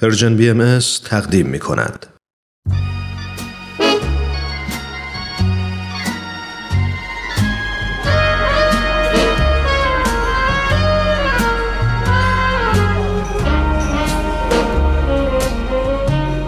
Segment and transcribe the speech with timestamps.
[0.00, 2.06] پرژن بی ام تقدیم می کند.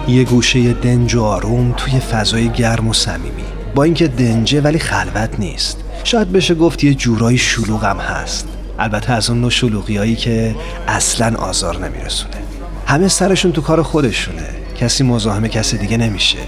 [0.08, 3.44] یه گوشه دنج و آروم توی فضای گرم و صمیمی.
[3.74, 5.84] با اینکه دنجه ولی خلوت نیست.
[6.04, 8.48] شاید بشه گفت یه جورایی شلوغم هست.
[8.78, 10.54] البته از اون نوع شلوغی هایی که
[10.88, 12.51] اصلا آزار نمیرسونه.
[12.86, 14.48] همه سرشون تو کار خودشونه.
[14.76, 16.38] کسی مزاحم کسی دیگه نمیشه.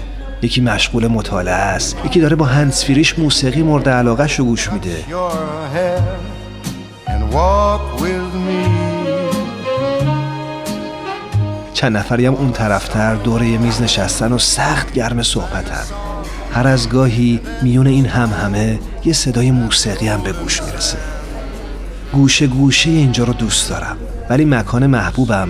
[0.41, 4.95] یکی مشغول مطالعه است یکی داره با هنسفیریش موسیقی مورد علاقه رو گوش میده.
[11.73, 15.83] چند نفری هم اون طرفتر دوره یه میز نشستن و سخت گرم صحبتن.
[16.53, 20.97] هر از گاهی میون این هم همه یه صدای موسیقی هم به گوش می‌رسه.
[22.13, 23.97] گوشه گوشه اینجا رو دوست دارم
[24.29, 25.49] ولی مکان محبوبم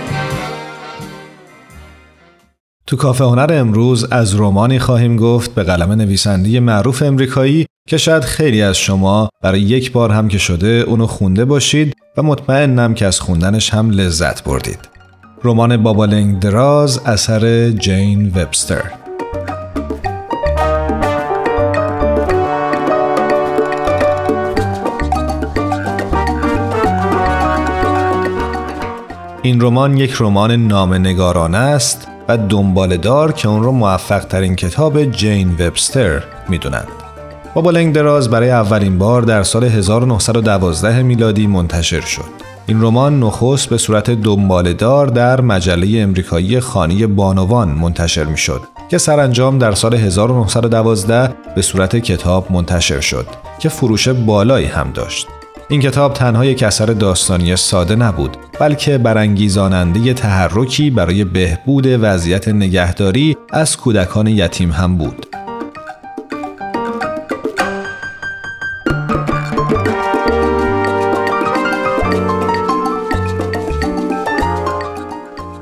[2.91, 8.23] تو کافه هنر امروز از رومانی خواهیم گفت به قلم نویسنده معروف امریکایی که شاید
[8.23, 13.05] خیلی از شما برای یک بار هم که شده اونو خونده باشید و مطمئنم که
[13.05, 14.89] از خوندنش هم لذت بردید.
[15.43, 19.00] رمان بابالنگ دراز اثر جین وبستر
[29.51, 32.37] این رمان یک رمان نامنگارانه است و
[32.97, 36.87] دار که اون رو موفق ترین کتاب جین وبستر می‌دونند.
[37.53, 42.25] بابا لنگ دراز برای اولین بار در سال 1912 میلادی منتشر شد.
[42.67, 44.11] این رمان نخست به صورت
[44.73, 51.61] دار در مجله امریکایی خانی بانوان منتشر می شد که سرانجام در سال 1912 به
[51.61, 53.27] صورت کتاب منتشر شد
[53.59, 55.27] که فروش بالایی هم داشت.
[55.71, 63.37] این کتاب تنها یک اثر داستانی ساده نبود بلکه برانگیزاننده تحرکی برای بهبود وضعیت نگهداری
[63.53, 65.27] از کودکان یتیم هم بود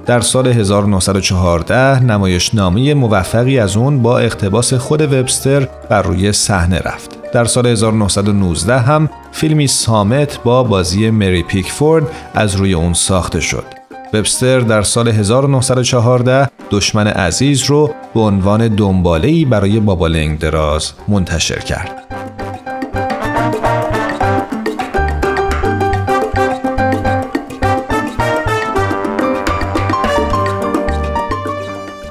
[0.06, 6.80] در سال 1914 نمایش نامی موفقی از اون با اقتباس خود وبستر بر روی صحنه
[6.80, 7.19] رفت.
[7.34, 13.66] در سال 1919 هم فیلمی سامت با بازی مری پیکفورد از روی اون ساخته شد.
[14.13, 21.59] وبستر در سال 1914 دشمن عزیز رو به عنوان دنباله‌ای برای بابا لنگ دراز منتشر
[21.59, 22.19] کرد.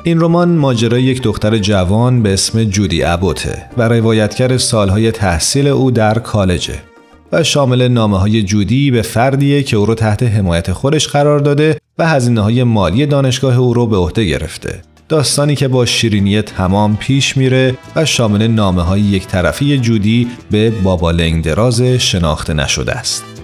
[0.08, 5.90] این رمان ماجرای یک دختر جوان به اسم جودی ابوته و روایتگر سالهای تحصیل او
[5.90, 6.74] در کالجه
[7.32, 11.78] و شامل نامه های جودی به فردیه که او رو تحت حمایت خودش قرار داده
[11.98, 14.82] و هزینه های مالی دانشگاه او رو به عهده گرفته.
[15.08, 20.70] داستانی که با شیرینی تمام پیش میره و شامل نامه های یک طرفی جودی به
[20.70, 23.37] بابا لنگ دراز شناخته نشده است.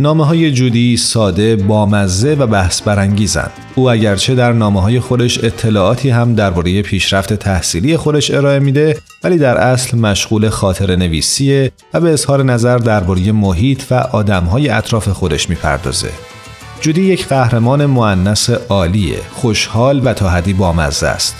[0.00, 3.50] نامه های جودی ساده، بامزه و بحث برانگیزند.
[3.74, 9.38] او اگرچه در نامه های خودش اطلاعاتی هم درباره پیشرفت تحصیلی خودش ارائه میده ولی
[9.38, 14.02] در اصل مشغول خاطر نویسیه و به اظهار نظر درباره محیط و
[14.50, 16.10] های اطراف خودش می‌پردازه.
[16.80, 21.36] جودی یک قهرمان معنس عالیه، خوشحال و تا حدی بامزه است.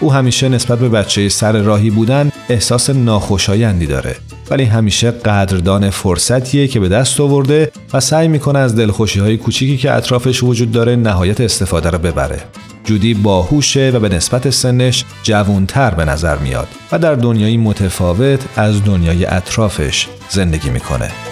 [0.00, 4.16] او همیشه نسبت به بچه سر راهی بودن احساس ناخوشایندی داره
[4.50, 9.76] ولی همیشه قدردان فرصتیه که به دست آورده و سعی می‌کنه از دلخوشی های کوچیکی
[9.76, 12.40] که اطرافش وجود داره نهایت استفاده رو ببره.
[12.84, 18.84] جودی باهوشه و به نسبت سنش جوانتر به نظر میاد و در دنیایی متفاوت از
[18.84, 21.29] دنیای اطرافش زندگی می‌کنه.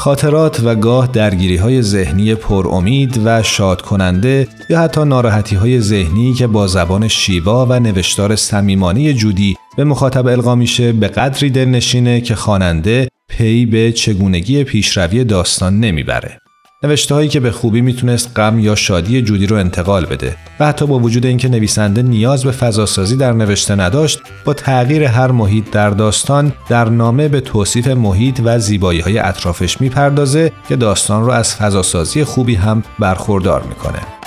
[0.00, 5.80] خاطرات و گاه درگیری های ذهنی پر امید و شاد کننده یا حتی ناراحتی های
[5.80, 11.50] ذهنی که با زبان شیوا و نوشتار صمیمانه جودی به مخاطب القا میشه به قدری
[11.50, 16.38] دلنشینه که خواننده پی به چگونگی پیشروی داستان نمی‌بره.
[16.84, 20.86] نوشته هایی که به خوبی می‌تونست غم یا شادی جودی رو انتقال بده و حتی
[20.86, 25.90] با وجود اینکه نویسنده نیاز به فضاسازی در نوشته نداشت با تغییر هر محیط در
[25.90, 31.54] داستان در نامه به توصیف محیط و زیبایی های اطرافش می‌پردازه که داستان رو از
[31.54, 34.19] فضاسازی خوبی هم برخوردار می‌کنه.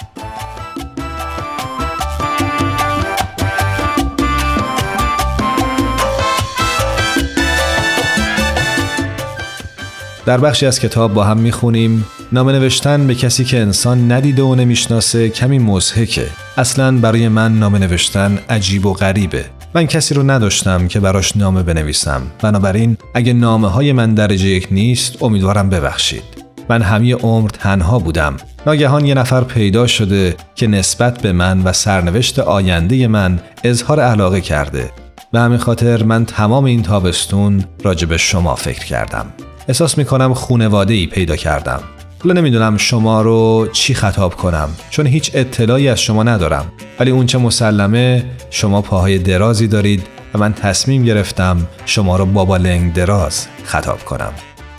[10.25, 12.05] در بخشی از کتاب با هم می‌خونیم.
[12.31, 16.27] نامه نوشتن به کسی که انسان ندیده و نمی‌شناسه کمی مزهکه
[16.57, 19.45] اصلا برای من نامه نوشتن عجیب و غریبه.
[19.75, 22.21] من کسی رو نداشتم که براش نامه بنویسم.
[22.41, 26.23] بنابراین اگه نامه های من درجه یک نیست امیدوارم ببخشید.
[26.69, 28.37] من همه عمر تنها بودم.
[28.65, 34.41] ناگهان یه نفر پیدا شده که نسبت به من و سرنوشت آینده من اظهار علاقه
[34.41, 34.91] کرده.
[35.31, 39.25] به همین خاطر من تمام این تابستون راجع به شما فکر کردم.
[39.68, 41.80] احساس می‌کنم خونواده ای پیدا کردم.
[42.24, 46.71] حالا نمی‌دونم شما رو چی خطاب کنم چون هیچ اطلاعی از شما ندارم.
[47.00, 52.94] ولی اونچه مسلمه شما پاهای درازی دارید و من تصمیم گرفتم شما رو بابا لنگ
[52.94, 54.31] دراز خطاب کنم.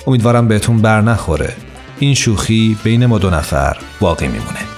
[0.06, 1.52] امیدوارم بهتون بر نخوره.
[1.98, 4.73] این شوخی بین ما دو نفر باقی میمونه.